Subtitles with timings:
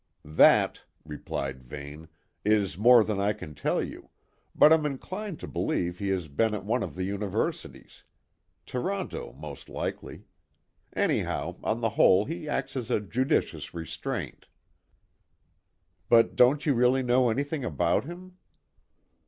[0.25, 2.07] "That," replied Vane,
[2.43, 4.09] "is more than I can tell you,
[4.55, 8.01] but I'm inclined to believe he has been at one of the universities;
[8.65, 10.25] Toronto, most likely.
[10.95, 14.47] Anyhow, on the whole he acts as a judicious restraint."
[16.09, 18.37] "But don't you really know anything about him?"